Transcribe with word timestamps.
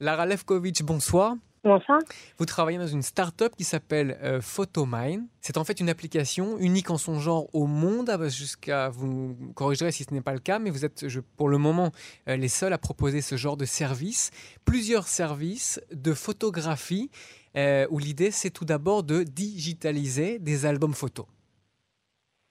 Lara 0.00 0.24
Levkovitch, 0.24 0.82
bonsoir. 0.82 1.34
Bonsoir. 1.62 1.98
Vous 2.38 2.46
travaillez 2.46 2.78
dans 2.78 2.86
une 2.86 3.02
start-up 3.02 3.52
qui 3.54 3.64
s'appelle 3.64 4.16
euh, 4.22 4.40
Photomine. 4.40 5.26
C'est 5.42 5.58
en 5.58 5.64
fait 5.64 5.78
une 5.78 5.90
application 5.90 6.56
unique 6.56 6.90
en 6.90 6.96
son 6.96 7.20
genre 7.20 7.54
au 7.54 7.66
monde, 7.66 8.08
ah, 8.08 8.28
jusqu'à, 8.28 8.88
vous 8.88 9.36
corrigerez 9.54 9.92
si 9.92 10.04
ce 10.04 10.14
n'est 10.14 10.22
pas 10.22 10.32
le 10.32 10.38
cas, 10.38 10.58
mais 10.58 10.70
vous 10.70 10.86
êtes 10.86 11.06
je, 11.06 11.20
pour 11.20 11.50
le 11.50 11.58
moment 11.58 11.90
euh, 12.28 12.36
les 12.36 12.48
seuls 12.48 12.72
à 12.72 12.78
proposer 12.78 13.20
ce 13.20 13.36
genre 13.36 13.58
de 13.58 13.66
service. 13.66 14.30
Plusieurs 14.64 15.06
services 15.06 15.82
de 15.92 16.14
photographie 16.14 17.10
euh, 17.58 17.86
où 17.90 17.98
l'idée 17.98 18.30
c'est 18.30 18.50
tout 18.50 18.64
d'abord 18.64 19.02
de 19.02 19.22
digitaliser 19.22 20.38
des 20.38 20.64
albums 20.64 20.94
photos. 20.94 21.26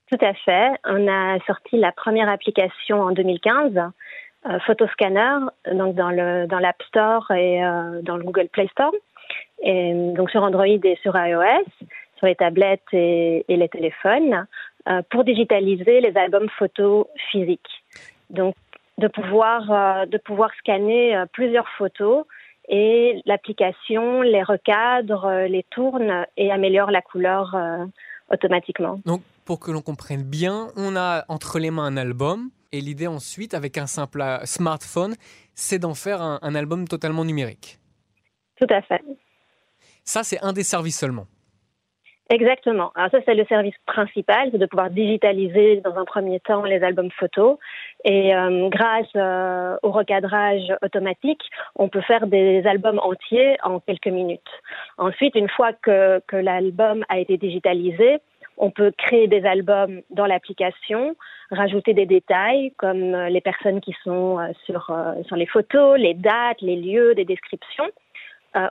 Tout 0.09 0.25
à 0.25 0.33
fait. 0.33 0.71
On 0.85 1.07
a 1.07 1.39
sorti 1.45 1.77
la 1.77 1.91
première 1.91 2.29
application 2.29 3.01
en 3.01 3.11
2015 3.11 3.77
euh, 3.77 3.87
Photoscanner, 4.65 5.47
donc 5.73 5.95
dans 5.95 6.11
le 6.11 6.47
dans 6.47 6.59
l'App 6.59 6.81
Store 6.83 7.29
et 7.31 7.63
euh, 7.63 8.01
dans 8.01 8.15
le 8.15 8.23
Google 8.23 8.47
Play 8.47 8.67
Store, 8.71 8.93
et 9.61 9.93
donc 10.15 10.29
sur 10.31 10.43
Android 10.43 10.65
et 10.65 10.97
sur 11.01 11.13
iOS, 11.15 11.65
sur 12.17 12.27
les 12.27 12.35
tablettes 12.35 12.81
et, 12.93 13.43
les 13.49 13.69
téléphones, 13.69 14.47
euh, 14.87 15.01
pour 15.09 15.25
digitaliser 15.25 15.99
les 15.99 16.15
albums 16.15 16.49
photos 16.57 17.07
physiques. 17.31 17.83
Donc 18.29 18.55
de 18.97 19.07
pouvoir 19.07 20.07
de 20.07 20.17
pouvoir 20.17 20.51
scanner 20.59 21.21
plusieurs 21.33 21.67
photos 21.77 22.25
et 22.69 23.21
l'application 23.25 24.21
les 24.21 24.43
recadre, 24.43 25.47
les 25.47 25.63
tourne 25.69 26.25
et 26.37 26.51
améliore 26.51 26.91
la 26.91 27.01
couleur 27.01 27.57
automatiquement. 28.29 28.99
Donc 29.05 29.21
pour 29.45 29.59
que 29.59 29.71
l'on 29.71 29.81
comprenne 29.81 30.23
bien, 30.23 30.67
on 30.77 30.95
a 30.95 31.25
entre 31.27 31.59
les 31.59 31.71
mains 31.71 31.85
un 31.85 31.97
album 31.97 32.49
et 32.71 32.81
l'idée 32.81 33.07
ensuite, 33.07 33.53
avec 33.53 33.77
un 33.77 33.87
simple 33.87 34.21
euh, 34.21 34.39
smartphone, 34.45 35.15
c'est 35.55 35.79
d'en 35.79 35.93
faire 35.93 36.21
un, 36.21 36.55
album 36.55 36.87
totalement 36.87 37.25
numérique. 37.25 37.79
Tout 38.57 38.67
à 38.69 38.81
fait. 38.81 39.01
Ça, 40.03 40.23
c'est 40.23 40.39
un 40.41 40.53
des 40.53 40.63
services 40.63 40.99
seulement. 40.99 41.27
Exactement. 42.31 42.91
Alors 42.93 43.09
ça, 43.09 43.17
c'est 43.25 43.33
le 43.33 43.45
service 43.45 43.73
principal, 43.87 44.49
c'est 44.51 44.59
de 44.59 44.65
pouvoir 44.67 44.91
digitaliser 44.91 45.81
dans 45.81 45.95
un 45.95 46.05
premier 46.05 46.39
temps 46.39 46.63
les 46.63 46.83
albums 46.83 47.09
photos. 47.11 47.57
Et 48.05 48.35
euh, 48.35 48.69
grâce 48.69 49.07
euh, 49.15 49.77
au 49.81 49.89
recadrage 49.89 50.71
automatique, 50.83 51.41
on 51.75 51.89
peut 51.89 52.01
faire 52.01 52.27
des 52.27 52.61
albums 52.67 52.99
entiers 52.99 53.57
en 53.63 53.79
quelques 53.79 54.07
minutes. 54.07 54.41
Ensuite, 54.99 55.33
une 55.33 55.49
fois 55.49 55.73
que, 55.73 56.21
que 56.27 56.35
l'album 56.35 57.03
a 57.09 57.17
été 57.17 57.37
digitalisé, 57.37 58.19
on 58.59 58.71
peut 58.71 58.91
créer 58.95 59.27
des 59.27 59.45
albums 59.45 60.01
dans 60.09 60.25
l'application, 60.25 61.15
rajouter 61.49 61.93
des 61.93 62.05
détails 62.05 62.73
comme 62.77 63.15
euh, 63.15 63.29
les 63.29 63.41
personnes 63.41 63.79
qui 63.79 63.95
sont 64.03 64.37
euh, 64.37 64.49
sur, 64.65 64.89
euh, 64.89 65.13
sur 65.25 65.37
les 65.37 65.45
photos, 65.45 65.97
les 65.97 66.13
dates, 66.13 66.61
les 66.61 66.75
lieux, 66.75 67.15
des 67.15 67.25
descriptions. 67.25 67.89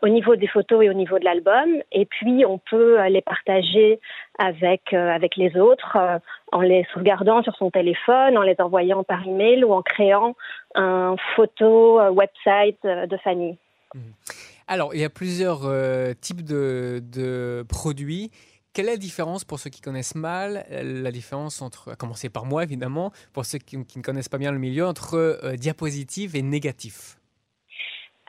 au 0.03 0.09
niveau 0.09 0.35
des 0.35 0.49
photos 0.49 0.85
et 0.85 0.91
au 0.91 0.93
niveau 0.93 1.19
de 1.21 1.25
l'album. 1.25 1.69
Et 1.93 2.05
puis, 2.05 2.45
on 2.45 2.59
peut 2.59 3.01
les 3.07 3.23
partager 3.23 4.01
avec, 4.37 4.93
avec 4.93 5.37
les 5.37 5.57
autres 5.57 5.97
en 6.51 6.61
les 6.61 6.85
sauvegardant 6.93 7.45
sur 7.45 7.55
son 7.55 7.71
téléphone, 7.71 8.37
en 8.37 8.43
les 8.43 8.57
envoyant 8.59 9.05
par 9.05 9.25
email 9.25 9.63
ou 9.63 9.73
en 9.73 9.83
créant 9.83 10.35
un 10.75 11.15
photo 11.37 12.01
website 12.11 12.83
de 12.83 13.17
famille. 13.19 13.57
Mmh. 13.95 14.01
Alors, 14.67 14.97
il 14.97 15.01
y 15.01 15.05
a 15.05 15.11
plusieurs 15.11 15.63
types 16.21 16.45
de 16.45 17.63
produits 17.69 18.33
quelle 18.73 18.89
est 18.89 18.93
la 18.93 18.97
différence 18.97 19.45
pour 19.45 19.59
ceux 19.59 19.71
qui 19.71 19.81
connaissent 19.81 20.15
mal, 20.15 20.65
euh, 20.71 21.03
la 21.03 21.11
différence 21.11 21.63
entre, 21.63 21.93
à 21.93 21.97
commencer 21.97 22.29
par 22.29 22.45
moi 22.45 22.63
évidemment, 22.63 23.13
pour 23.33 23.45
ceux 23.45 23.59
qui, 23.59 23.77
ne 23.77 24.03
connaissent 24.03 24.29
pas 24.29 24.39
bien 24.39 24.53
le 24.53 24.59
milieu, 24.59 24.87
entre 24.87 25.15
euh, 25.15 25.57
diapositive 25.57 26.37
et 26.37 26.43
négatif? 26.43 27.19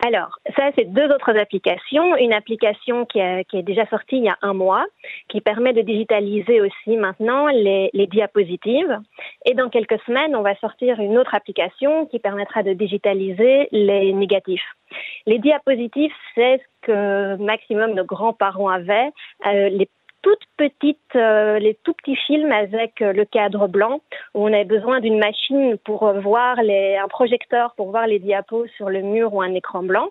Alors, 0.06 0.40
ça, 0.56 0.72
c'est 0.78 0.86
deux 0.86 1.08
autres 1.12 1.38
applications. 1.38 2.16
Une 2.16 2.32
application 2.32 3.06
qui, 3.06 3.20
est 3.20 3.64
déjà 3.64 3.86
sortie 3.88 4.18
il 4.18 4.24
y 4.24 4.30
a 4.30 4.38
un 4.42 4.54
mois, 4.54 4.86
qui 5.28 5.42
permet 5.42 5.74
de 5.74 5.82
digitaliser 5.82 6.62
aussi 6.62 6.96
maintenant 6.96 7.48
les, 7.48 7.92
diapositives. 8.10 8.98
Et 9.46 9.54
dans 9.56 9.70
quelques 9.70 10.00
semaines, 10.06 10.36
on 10.38 10.42
va 10.42 10.56
sortir 10.56 11.02
une 11.02 11.18
autre 11.18 11.36
application 11.36 12.06
qui 12.06 12.20
permettra 12.20 12.64
de 12.64 12.72
digitaliser 12.72 13.68
les 13.72 14.14
négatifs. 14.14 14.64
Les 15.26 15.38
diapositives, 15.38 16.14
c'est 16.34 16.60
ce 16.60 16.88
que 16.88 17.36
maximum 17.44 17.94
nos 17.94 18.06
grands-parents 18.06 18.70
avaient. 18.70 19.12
Euh, 19.48 19.68
les 19.70 19.90
toutes 20.22 20.46
petites, 20.58 21.16
euh, 21.16 21.60
les 21.60 21.76
tout 21.84 21.94
petits 21.94 22.16
films 22.16 22.52
avec 22.52 23.02
euh, 23.02 23.14
le 23.14 23.26
cadre 23.26 23.68
blanc 23.68 24.02
où 24.34 24.46
on 24.46 24.54
avait 24.54 24.66
besoin 24.66 25.00
d'une 25.00 25.20
machine 25.20 25.78
pour 25.78 26.04
euh, 26.04 26.20
voir 26.20 26.62
les, 26.62 26.98
un 26.98 27.08
projecteur 27.08 27.74
pour 27.76 27.92
voir 27.92 28.08
les 28.08 28.20
diapos 28.20 28.68
sur 28.78 28.90
le 28.90 29.02
mur 29.02 29.34
ou 29.34 29.42
un 29.42 29.54
écran 29.54 29.84
blanc. 29.84 30.10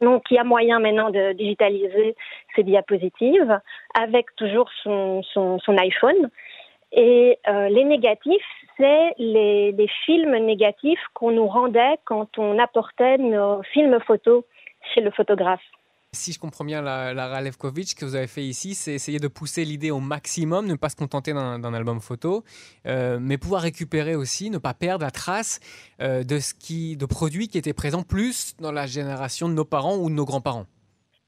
Donc, 0.00 0.24
il 0.30 0.34
y 0.34 0.38
a 0.38 0.44
moyen 0.44 0.78
maintenant 0.78 1.10
de 1.10 1.32
digitaliser 1.32 2.16
ces 2.56 2.62
diapositives 2.62 3.60
avec 3.98 4.34
toujours 4.36 4.70
son, 4.82 5.22
son, 5.22 5.58
son 5.58 5.76
iPhone. 5.76 6.30
Et 6.92 7.38
les 7.46 7.84
négatifs, 7.84 8.42
c'est 8.78 9.12
les, 9.18 9.72
les 9.72 9.88
films 10.06 10.36
négatifs 10.38 11.04
qu'on 11.12 11.32
nous 11.32 11.46
rendait 11.46 11.98
quand 12.06 12.38
on 12.38 12.58
apportait 12.58 13.18
nos 13.18 13.62
films 13.62 14.00
photos 14.00 14.42
chez 14.94 15.02
le 15.02 15.10
photographe. 15.10 15.60
Si 16.12 16.32
je 16.32 16.40
comprends 16.40 16.64
bien 16.64 16.82
la, 16.82 17.14
la 17.14 17.50
que 17.52 18.04
vous 18.04 18.16
avez 18.16 18.26
fait 18.26 18.44
ici, 18.44 18.74
c'est 18.74 18.92
essayer 18.92 19.20
de 19.20 19.28
pousser 19.28 19.64
l'idée 19.64 19.92
au 19.92 20.00
maximum, 20.00 20.66
ne 20.66 20.74
pas 20.74 20.88
se 20.88 20.96
contenter 20.96 21.32
d'un 21.32 21.72
album 21.72 22.00
photo, 22.00 22.42
euh, 22.86 23.18
mais 23.20 23.38
pouvoir 23.38 23.62
récupérer 23.62 24.16
aussi, 24.16 24.50
ne 24.50 24.58
pas 24.58 24.74
perdre 24.74 25.04
la 25.04 25.12
trace 25.12 25.60
euh, 26.00 26.24
de, 26.24 26.40
ce 26.40 26.52
qui, 26.52 26.96
de 26.96 27.06
produits 27.06 27.46
qui 27.46 27.58
étaient 27.58 27.72
présents 27.72 28.02
plus 28.02 28.56
dans 28.58 28.72
la 28.72 28.86
génération 28.86 29.48
de 29.48 29.54
nos 29.54 29.64
parents 29.64 29.98
ou 29.98 30.10
de 30.10 30.14
nos 30.14 30.24
grands-parents. 30.24 30.66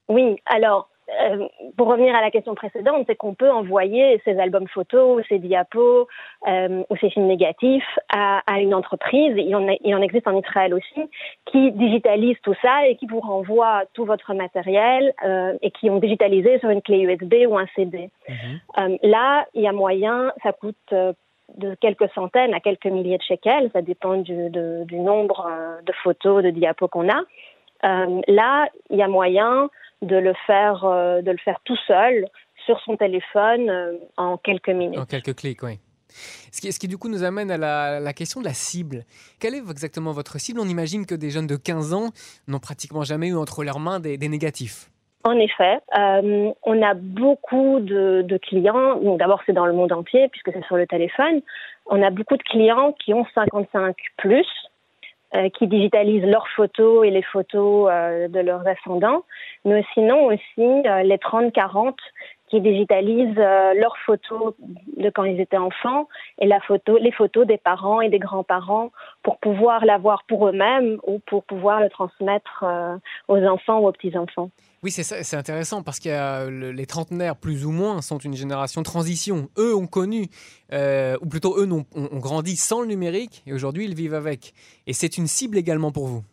Oui, 0.08 0.36
alors 0.46 0.90
euh, 1.22 1.46
pour 1.76 1.88
revenir 1.88 2.14
à 2.14 2.20
la 2.20 2.30
question 2.30 2.54
précédente, 2.54 3.04
c'est 3.06 3.16
qu'on 3.16 3.34
peut 3.34 3.50
envoyer 3.50 4.20
ces 4.24 4.38
albums 4.38 4.68
photos, 4.68 5.22
ces 5.28 5.38
diapos 5.38 6.08
euh, 6.48 6.82
ou 6.90 6.96
ces 6.96 7.10
films 7.10 7.26
négatifs 7.26 7.98
à, 8.12 8.42
à 8.46 8.60
une 8.60 8.74
entreprise. 8.74 9.34
Il 9.36 9.54
en, 9.54 9.66
il 9.84 9.94
en, 9.94 10.02
existe 10.02 10.26
en 10.26 10.38
Israël 10.38 10.74
aussi 10.74 11.08
qui 11.46 11.72
digitalise 11.72 12.36
tout 12.42 12.54
ça 12.62 12.86
et 12.86 12.96
qui 12.96 13.06
vous 13.06 13.20
renvoie 13.20 13.84
tout 13.94 14.04
votre 14.04 14.34
matériel 14.34 15.12
euh, 15.24 15.56
et 15.62 15.70
qui 15.70 15.90
ont 15.90 15.98
digitalisé 15.98 16.58
sur 16.58 16.70
une 16.70 16.82
clé 16.82 17.00
USB 17.00 17.34
ou 17.48 17.56
un 17.56 17.66
CD. 17.76 18.10
Mhm. 18.28 18.98
Là, 19.02 19.46
il 19.54 19.62
y 19.62 19.68
a 19.68 19.72
moyen, 19.72 20.32
ça 20.42 20.52
coûte 20.52 20.76
de 20.90 21.74
quelques 21.80 22.10
centaines 22.14 22.54
à 22.54 22.60
quelques 22.60 22.86
milliers 22.86 23.18
de 23.18 23.22
shekels, 23.22 23.70
ça 23.72 23.82
dépend 23.82 24.16
du, 24.16 24.50
de, 24.50 24.84
du 24.84 24.98
nombre 24.98 25.48
de 25.84 25.92
photos, 26.02 26.42
de 26.42 26.50
diapos 26.50 26.88
qu'on 26.88 27.08
a. 27.08 27.22
là, 27.82 28.68
il 28.90 28.96
y 28.96 29.02
a 29.02 29.08
moyen 29.08 29.68
de 30.02 30.16
le 30.16 30.34
faire, 30.46 30.84
euh, 30.84 31.22
de 31.22 31.30
le 31.30 31.38
faire 31.38 31.58
tout 31.64 31.78
seul 31.86 32.26
sur 32.66 32.78
son 32.80 32.96
téléphone 32.96 33.70
euh, 33.70 33.92
en 34.16 34.36
quelques 34.36 34.68
minutes. 34.68 34.98
En 34.98 35.06
quelques 35.06 35.34
clics, 35.36 35.62
oui. 35.62 35.78
Ce 36.50 36.60
qui, 36.60 36.70
ce 36.70 36.78
qui, 36.78 36.88
du 36.88 36.98
coup 36.98 37.08
nous 37.08 37.24
amène 37.24 37.50
à 37.50 37.56
la, 37.56 37.98
la, 37.98 38.12
question 38.12 38.40
de 38.40 38.44
la 38.44 38.52
cible. 38.52 39.04
Quelle 39.40 39.54
est 39.54 39.70
exactement 39.70 40.12
votre 40.12 40.38
cible? 40.38 40.60
On 40.60 40.68
imagine 40.68 41.06
que 41.06 41.14
des 41.14 41.30
jeunes 41.30 41.46
de 41.46 41.56
15 41.56 41.94
ans 41.94 42.10
n'ont 42.48 42.58
pratiquement 42.58 43.02
jamais 43.02 43.28
eu 43.28 43.36
entre 43.36 43.64
leurs 43.64 43.80
mains 43.80 43.98
des, 43.98 44.18
des 44.18 44.28
négatifs. 44.28 44.90
En 45.24 45.38
effet, 45.38 45.78
euh, 45.96 46.50
on 46.64 46.82
a 46.82 46.94
beaucoup 46.94 47.78
de, 47.80 48.22
de 48.22 48.36
clients. 48.38 48.98
D'abord, 49.16 49.40
c'est 49.46 49.52
dans 49.52 49.66
le 49.66 49.72
monde 49.72 49.92
entier 49.92 50.28
puisque 50.28 50.52
c'est 50.52 50.64
sur 50.66 50.76
le 50.76 50.86
téléphone. 50.86 51.40
On 51.86 52.02
a 52.02 52.10
beaucoup 52.10 52.36
de 52.36 52.42
clients 52.42 52.92
qui 52.98 53.14
ont 53.14 53.24
55 53.34 53.96
plus 54.18 54.46
qui 55.54 55.66
digitalisent 55.66 56.24
leurs 56.24 56.48
photos 56.48 57.06
et 57.06 57.10
les 57.10 57.22
photos 57.22 57.88
euh, 57.90 58.28
de 58.28 58.40
leurs 58.40 58.66
ascendants, 58.66 59.24
mais 59.64 59.84
sinon 59.94 60.26
aussi 60.26 60.48
euh, 60.58 61.02
les 61.02 61.16
30-40 61.16 61.94
qui 62.52 62.60
digitalisent 62.60 63.34
leurs 63.34 63.96
photos 64.04 64.52
de 64.98 65.08
quand 65.08 65.24
ils 65.24 65.40
étaient 65.40 65.56
enfants 65.56 66.06
et 66.38 66.46
la 66.46 66.60
photo, 66.60 66.98
les 66.98 67.10
photos 67.10 67.46
des 67.46 67.56
parents 67.56 68.02
et 68.02 68.10
des 68.10 68.18
grands-parents 68.18 68.92
pour 69.22 69.38
pouvoir 69.38 69.86
l'avoir 69.86 70.24
pour 70.28 70.46
eux-mêmes 70.48 70.98
ou 71.06 71.18
pour 71.20 71.44
pouvoir 71.44 71.80
le 71.80 71.88
transmettre 71.88 72.62
aux 73.28 73.42
enfants 73.42 73.78
ou 73.78 73.88
aux 73.88 73.92
petits-enfants. 73.92 74.50
Oui, 74.82 74.90
c'est 74.90 75.36
intéressant 75.36 75.84
parce 75.84 76.00
que 76.00 76.72
les 76.72 76.86
trentenaires, 76.86 77.36
plus 77.36 77.64
ou 77.64 77.70
moins, 77.70 78.02
sont 78.02 78.18
une 78.18 78.34
génération 78.34 78.82
transition. 78.82 79.48
Eux 79.56 79.76
ont 79.76 79.86
connu, 79.86 80.26
euh, 80.72 81.16
ou 81.22 81.26
plutôt 81.26 81.56
eux 81.56 81.72
ont, 81.72 81.86
ont, 81.94 82.18
grandi 82.18 82.56
sans 82.56 82.80
le 82.80 82.88
numérique 82.88 83.44
et 83.46 83.52
aujourd'hui 83.52 83.84
ils 83.84 83.94
vivent 83.94 84.14
avec. 84.14 84.52
Et 84.88 84.92
c'est 84.92 85.16
une 85.16 85.28
cible 85.28 85.56
également 85.56 85.92
pour 85.92 86.06
vous? 86.06 86.24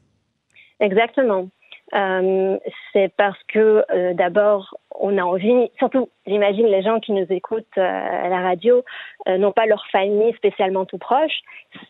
Exactement. 0.79 1.47
Euh, 1.93 2.57
c'est 2.91 3.13
parce 3.17 3.37
que 3.47 3.83
euh, 3.91 4.13
d'abord, 4.15 4.78
on 4.99 5.17
a 5.17 5.23
envie, 5.23 5.71
surtout, 5.77 6.09
j'imagine 6.27 6.67
les 6.67 6.83
gens 6.83 6.99
qui 6.99 7.13
nous 7.13 7.25
écoutent 7.29 7.77
à 7.77 8.27
la 8.27 8.41
radio 8.41 8.83
n'ont 9.27 9.51
pas 9.51 9.65
leur 9.65 9.85
famille 9.91 10.33
spécialement 10.33 10.85
tout 10.85 10.97
proche. 10.97 11.39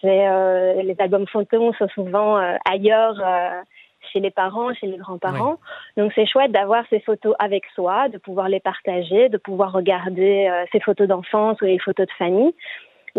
C'est 0.01 0.83
les 0.83 0.95
albums 0.99 1.27
fantômes 1.27 1.73
sont 1.73 1.87
souvent 1.89 2.37
ailleurs 2.69 3.19
chez 4.11 4.19
les 4.19 4.31
parents, 4.31 4.73
chez 4.73 4.87
les 4.87 4.97
grands-parents. 4.97 5.57
Donc 5.97 6.11
c'est 6.15 6.25
chouette 6.25 6.51
d'avoir 6.51 6.83
ces 6.89 6.99
photos 6.99 7.35
avec 7.39 7.63
soi, 7.75 8.09
de 8.09 8.17
pouvoir 8.17 8.49
les 8.49 8.59
partager, 8.59 9.29
de 9.29 9.37
pouvoir 9.37 9.71
regarder 9.71 10.47
euh, 10.49 10.65
ces 10.71 10.79
photos 10.79 11.07
d'enfance 11.07 11.61
ou 11.61 11.65
les 11.65 11.79
photos 11.79 12.07
de 12.07 12.11
famille. 12.13 12.53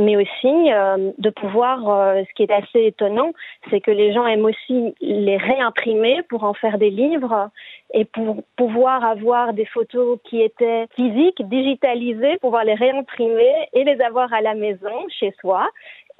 Mais 0.00 0.16
aussi 0.16 0.72
euh, 0.72 1.12
de 1.18 1.30
pouvoir, 1.30 1.88
euh, 1.88 2.22
ce 2.28 2.34
qui 2.34 2.42
est 2.42 2.52
assez 2.52 2.86
étonnant, 2.86 3.32
c'est 3.68 3.80
que 3.80 3.90
les 3.90 4.12
gens 4.12 4.26
aiment 4.26 4.46
aussi 4.46 4.94
les 5.00 5.36
réimprimer 5.36 6.22
pour 6.28 6.44
en 6.44 6.54
faire 6.54 6.78
des 6.78 6.90
livres 6.90 7.50
et 7.92 8.04
pour 8.04 8.42
pouvoir 8.56 9.04
avoir 9.04 9.52
des 9.52 9.66
photos 9.66 10.18
qui 10.24 10.40
étaient 10.40 10.86
physiques, 10.96 11.46
digitalisées, 11.48 12.38
pouvoir 12.38 12.64
les 12.64 12.74
réimprimer 12.74 13.68
et 13.72 13.84
les 13.84 14.00
avoir 14.00 14.32
à 14.32 14.40
la 14.40 14.54
maison, 14.54 15.06
chez 15.08 15.34
soi, 15.40 15.68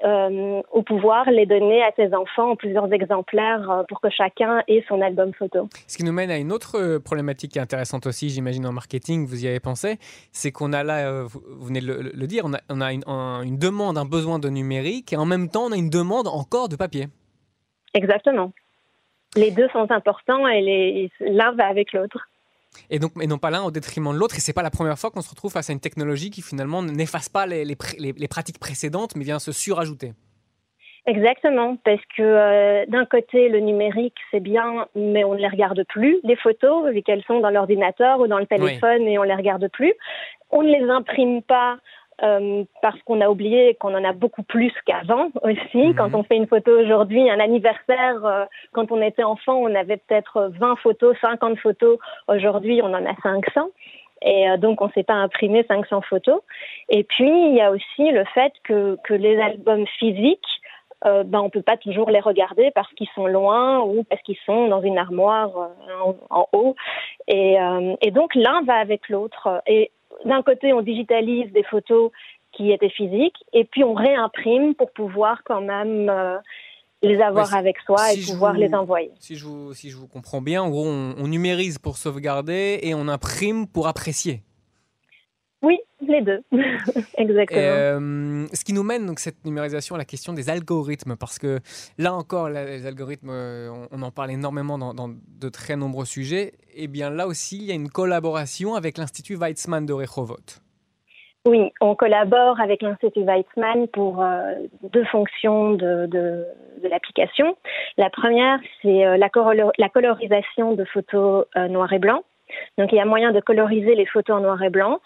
euh, 0.03 0.61
au 0.71 0.81
pouvoir 0.81 1.29
les 1.29 1.45
donner 1.45 1.83
à 1.83 1.91
ses 1.95 2.13
enfants 2.13 2.51
en 2.51 2.55
plusieurs 2.55 2.91
exemplaires 2.91 3.69
euh, 3.69 3.83
pour 3.87 4.01
que 4.01 4.09
chacun 4.09 4.63
ait 4.67 4.83
son 4.87 4.99
album 5.01 5.33
photo. 5.33 5.69
Ce 5.87 5.97
qui 5.97 6.03
nous 6.03 6.11
mène 6.11 6.31
à 6.31 6.37
une 6.37 6.51
autre 6.51 6.79
euh, 6.79 6.99
problématique 6.99 7.55
intéressante 7.57 8.07
aussi, 8.07 8.29
j'imagine 8.29 8.65
en 8.65 8.71
marketing, 8.71 9.27
vous 9.27 9.45
y 9.45 9.47
avez 9.47 9.59
pensé, 9.59 9.97
c'est 10.31 10.51
qu'on 10.51 10.73
a 10.73 10.83
là, 10.83 11.23
vous 11.23 11.65
venez 11.65 11.81
de 11.81 12.11
le, 12.13 12.27
dire, 12.27 12.45
on 12.45 12.81
a, 12.81 12.93
une, 12.93 13.57
demande, 13.57 13.97
un 13.97 14.05
besoin 14.05 14.39
de 14.39 14.49
numérique 14.49 15.13
et 15.13 15.17
en 15.17 15.25
même 15.25 15.49
temps 15.49 15.65
on 15.65 15.71
a 15.71 15.77
une 15.77 15.89
demande 15.89 16.27
encore 16.27 16.67
de 16.67 16.75
papier. 16.75 17.07
Exactement. 17.93 18.53
Les 19.35 19.51
deux 19.51 19.67
sont 19.69 19.91
importants 19.91 20.47
et 20.47 21.11
l'un 21.19 21.51
va 21.51 21.67
avec 21.67 21.93
l'autre. 21.93 22.27
Et 22.89 22.99
donc, 22.99 23.11
mais 23.15 23.27
non 23.27 23.37
pas 23.37 23.49
l'un 23.49 23.63
au 23.63 23.71
détriment 23.71 24.13
de 24.13 24.17
l'autre. 24.17 24.35
Et 24.37 24.39
c'est 24.39 24.53
pas 24.53 24.63
la 24.63 24.69
première 24.69 24.97
fois 24.97 25.11
qu'on 25.11 25.21
se 25.21 25.29
retrouve 25.29 25.51
face 25.51 25.69
à 25.69 25.73
une 25.73 25.79
technologie 25.79 26.29
qui 26.29 26.41
finalement 26.41 26.81
n'efface 26.83 27.29
pas 27.29 27.45
les, 27.45 27.65
les, 27.65 28.27
pratiques 28.27 28.59
précédentes, 28.59 29.15
mais 29.15 29.23
vient 29.23 29.39
se 29.39 29.51
surajouter. 29.51 30.13
Exactement, 31.07 31.77
parce 31.83 32.01
que 32.15 32.21
euh, 32.21 32.85
d'un 32.87 33.05
côté, 33.05 33.49
le 33.49 33.59
numérique, 33.59 34.17
c'est 34.29 34.39
bien, 34.39 34.85
mais 34.95 35.23
on 35.23 35.33
ne 35.33 35.39
les 35.39 35.47
regarde 35.47 35.83
plus, 35.89 36.19
les 36.23 36.35
photos, 36.35 36.91
vu 36.93 37.01
qu'elles 37.01 37.23
sont 37.23 37.39
dans 37.39 37.49
l'ordinateur 37.49 38.19
ou 38.19 38.27
dans 38.27 38.37
le 38.37 38.45
téléphone, 38.45 39.07
et 39.07 39.17
on 39.17 39.23
ne 39.23 39.27
les 39.27 39.35
regarde 39.35 39.67
plus. 39.69 39.93
On 40.51 40.61
ne 40.61 40.69
les 40.69 40.89
imprime 40.89 41.41
pas 41.41 41.77
euh, 42.23 42.63
parce 42.83 43.01
qu'on 43.03 43.19
a 43.19 43.29
oublié 43.29 43.75
qu'on 43.75 43.95
en 43.95 44.03
a 44.03 44.13
beaucoup 44.13 44.43
plus 44.43 44.71
qu'avant 44.85 45.29
aussi. 45.41 45.87
Mhm. 45.87 45.95
Quand 45.95 46.13
on 46.13 46.23
fait 46.23 46.35
une 46.35 46.47
photo 46.47 46.71
aujourd'hui, 46.79 47.29
un 47.29 47.39
anniversaire, 47.39 48.23
euh, 48.25 48.45
quand 48.73 48.91
on 48.91 49.01
était 49.01 49.23
enfant, 49.23 49.55
on 49.55 49.73
avait 49.73 49.97
peut-être 49.97 50.51
20 50.59 50.75
photos, 50.77 51.15
50 51.19 51.57
photos. 51.57 51.97
Aujourd'hui, 52.27 52.81
on 52.83 52.93
en 52.93 53.05
a 53.05 53.15
500. 53.23 53.69
Et 54.23 54.49
euh, 54.49 54.57
donc, 54.57 54.81
on 54.81 54.87
ne 54.87 54.91
s'est 54.91 55.03
pas 55.03 55.15
imprimé 55.15 55.65
500 55.67 56.01
photos. 56.01 56.41
Et 56.89 57.03
puis, 57.03 57.27
il 57.29 57.55
y 57.55 57.61
a 57.61 57.71
aussi 57.71 58.11
le 58.11 58.23
fait 58.25 58.53
que, 58.63 58.97
que 59.03 59.15
les 59.15 59.39
albums 59.39 59.87
physiques, 59.97 60.45
ben, 61.03 61.39
on 61.39 61.49
peut 61.49 61.63
pas 61.63 61.77
toujours 61.77 62.11
les 62.11 62.19
regarder 62.19 62.69
parce 62.75 62.93
qu'ils 62.93 63.09
sont 63.15 63.25
loin 63.25 63.79
ou 63.79 64.03
parce 64.03 64.21
qu'ils 64.21 64.37
sont 64.45 64.67
dans 64.67 64.83
une 64.83 64.99
armoire 64.99 65.49
en, 66.03 66.15
en, 66.29 66.47
haut. 66.53 66.75
Et, 67.27 67.57
et 68.01 68.11
donc, 68.11 68.35
l'un 68.35 68.61
va 68.61 68.75
avec 68.75 69.09
l'autre. 69.09 69.63
Et 69.65 69.89
d'un 70.25 70.41
côté, 70.41 70.73
on 70.73 70.81
digitalise 70.81 71.51
des 71.51 71.63
photos 71.63 72.11
qui 72.51 72.71
étaient 72.71 72.89
physiques 72.89 73.37
et 73.53 73.63
puis 73.63 73.83
on 73.83 73.93
réimprime 73.93 74.75
pour 74.75 74.91
pouvoir 74.91 75.41
quand 75.45 75.61
même 75.61 76.09
euh, 76.09 76.37
les 77.01 77.19
avoir 77.21 77.53
avec 77.55 77.77
soi 77.85 78.13
et 78.13 78.21
pouvoir 78.21 78.53
les 78.53 78.73
envoyer. 78.73 79.11
Si 79.19 79.35
je, 79.35 79.45
vous, 79.45 79.73
si 79.73 79.89
je 79.89 79.97
vous 79.97 80.07
comprends 80.07 80.41
bien, 80.41 80.61
en 80.61 80.69
gros, 80.69 80.85
on, 80.85 81.27
numérise 81.27 81.79
pour 81.79 81.97
sauvegarder 81.97 82.79
et 82.83 82.93
on 82.93 83.07
imprime 83.07 83.67
pour 83.67 83.87
apprécier. 83.87 84.43
Oui, 85.61 85.77
les 86.01 86.21
deux, 86.21 86.41
exactement. 87.17 87.61
Euh, 87.61 88.47
ce 88.51 88.65
qui 88.65 88.73
nous 88.73 88.81
mène 88.81 89.05
donc 89.05 89.19
cette 89.19 89.45
numérisation 89.45 89.93
à 89.93 89.97
la 89.99 90.05
question 90.05 90.33
des 90.33 90.49
algorithmes, 90.49 91.15
parce 91.15 91.37
que 91.37 91.59
là 91.99 92.13
encore, 92.13 92.49
les 92.49 92.87
algorithmes, 92.87 93.29
euh, 93.29 93.69
on, 93.91 94.01
en 94.01 94.09
parle 94.09 94.31
énormément 94.31 94.79
dans, 94.79 94.95
dans, 94.95 95.09
de 95.09 95.49
très 95.49 95.75
nombreux 95.75 96.05
sujets. 96.05 96.53
Et 96.73 96.85
eh 96.85 96.87
bien 96.87 97.11
là 97.11 97.27
aussi, 97.27 97.57
il 97.57 97.63
y 97.65 97.71
a 97.71 97.75
une 97.75 97.89
collaboration 97.89 98.73
avec 98.73 98.97
l'Institut 98.97 99.35
Weizmann 99.35 99.85
de 99.85 99.93
Rehovot. 99.93 100.37
Oui, 101.45 101.71
on 101.79 101.95
collabore 101.95 102.59
avec 102.59 102.81
l'Institut 102.81 103.23
Weizmann 103.23 103.87
pour 103.87 104.23
euh, 104.23 104.53
deux 104.91 105.05
fonctions 105.05 105.73
de, 105.73 106.07
de, 106.07 106.45
de 106.81 106.87
l'application. 106.87 107.55
La 107.97 108.09
première, 108.09 108.59
c'est 108.81 109.03
la, 109.17 109.29
la, 109.77 109.89
colorisation 109.89 110.73
de 110.73 110.85
photos 110.85 111.45
noir 111.55 111.91
et 111.93 111.99
blanc. 111.99 112.23
Donc 112.77 112.91
il 112.91 112.95
y 112.95 112.99
a 112.99 113.05
moyen 113.05 113.31
de 113.31 113.39
coloriser 113.39 113.95
les 113.95 114.05
photos 114.05 114.37
en 114.37 114.41
noir 114.41 114.61
et 114.61 114.69
blanc 114.69 114.99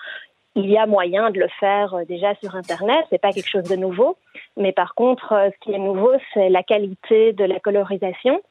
il 0.56 0.70
y 0.70 0.78
a 0.78 0.86
moyen 0.86 1.32
de 1.32 1.40
le 1.40 1.48
faire 1.60 1.94
euh, 1.94 2.06
déjà 2.06 2.34
sur 2.36 2.56
Internet, 2.56 3.06
c'est 3.10 3.22
pas 3.22 3.34
quelque 3.34 3.50
chose 3.50 3.64
de 3.64 3.76
nouveau. 3.76 4.18
Mais 4.58 4.72
par 4.72 4.96
contre, 4.96 5.34
euh, 5.34 5.50
ce 5.54 5.60
qui 5.60 5.74
est 5.74 5.80
nouveau, 5.80 6.14
c'est 6.34 6.50
la 6.50 6.64
qualité 6.64 7.34
de 7.34 7.44
la 7.44 7.60
colorisation 7.60 8.42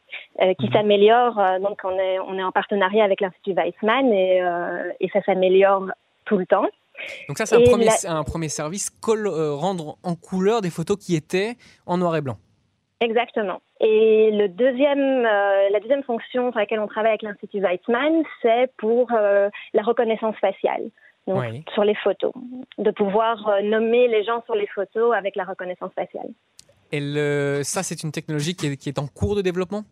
euh, 0.43 0.53
qui 0.55 0.67
mhm. 0.67 0.73
s'améliore. 0.73 1.41
donc, 1.61 1.81
on 1.85 1.99
est, 1.99 2.19
on 2.21 2.39
est 2.39 2.43
en 2.43 2.53
partenariat 2.53 3.05
avec 3.05 3.21
l'Institut 3.21 3.55
Weissmann 3.55 4.13
et, 4.13 4.43
et 5.01 5.09
ça 5.09 5.23
s'améliore 5.23 5.87
tout 6.27 6.37
le 6.37 6.47
temps. 6.47 6.67
Donc 7.29 7.39
ça, 7.39 7.47
c'est 7.47 7.57
un, 7.57 7.71
premier, 7.71 7.89
un 8.07 8.23
premier 8.23 8.49
service, 8.49 8.93
rendre 9.03 9.97
en 10.05 10.15
couleur 10.15 10.61
des 10.61 10.71
photos 10.71 10.97
qui 10.97 11.17
étaient 11.17 11.55
en 11.87 11.99
noir 11.99 12.15
et 12.17 12.21
blanc. 12.21 12.37
Exactement. 13.01 13.61
Et 13.81 14.31
le 14.31 14.49
deuxième, 14.49 15.23
la 15.23 15.81
deuxième 15.81 16.05
fonction 16.05 16.53
sur 16.53 16.59
laquelle 16.59 16.79
on 16.79 16.87
travaille 16.87 17.11
avec 17.11 17.23
l'Institut 17.23 17.61
Weizmann, 17.61 18.23
c'est 18.43 18.71
pour 18.77 19.11
la 19.11 19.83
reconnaissance 19.83 20.37
faciale 20.37 20.91
sur 21.27 21.85
les 21.85 21.95
photos, 21.97 22.33
de 22.79 22.91
pouvoir 22.91 23.49
euh, 23.49 23.63
nommer 23.63 24.09
les 24.09 24.25
gens 24.25 24.43
sur 24.45 24.55
les 24.55 24.67
photos 24.67 25.15
avec 25.15 25.37
la 25.37 25.45
reconnaissance 25.45 25.93
faciale. 25.95 26.29
Et 26.93 27.01
ça, 27.65 27.83
c'est 27.83 28.03
une 28.03 28.13
technologie 28.13 28.55
qui 28.55 28.67
est, 28.67 28.99
en 28.99 29.09
cours 29.09 29.35
de 29.35 29.43
développement? 29.43 29.83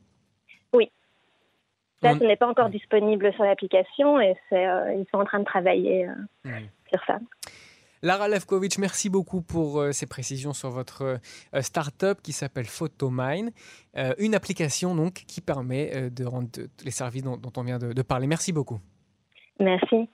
Oui. 0.73 0.91
Ça, 2.01 2.13
ce 2.13 2.25
n'est 2.25 2.37
pas 2.37 2.47
encore 2.47 2.69
disponible 2.69 3.33
sur 3.33 3.45
l'application 3.45 4.21
et 4.21 4.37
euh, 4.53 4.95
ils 4.95 5.07
sont 5.11 5.19
en 5.19 5.25
train 5.25 5.41
de 5.41 5.45
travailler 5.45 6.07
euh, 6.07 6.51
sur 6.89 7.05
ça. 7.05 7.19
Lara 8.03 8.29
Levkovitch, 8.29 8.79
merci 8.79 9.11
beaucoup 9.11 9.43
pour 9.43 9.83
ces 9.93 10.07
précisions 10.07 10.53
sur 10.53 10.71
votre 10.71 11.19
start-up 11.61 12.19
qui 12.21 12.33
s'appelle 12.33 12.67
Photomine, 12.67 13.53
une 14.19 14.35
application 14.35 14.97
donc 14.97 15.25
qui 15.29 15.41
permet 15.41 16.11
de 16.11 16.25
rendre 16.25 16.49
les 16.85 16.91
services 16.91 17.23
dont, 17.23 17.41
on 17.57 17.63
vient 17.63 17.79
de 17.79 18.03
parler. 18.03 18.27
Merci 18.27 18.53
beaucoup. 18.53 18.81
Merci. 19.61 20.09